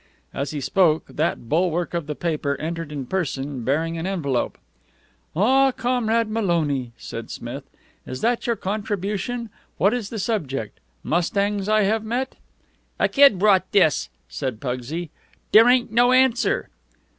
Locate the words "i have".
11.69-12.03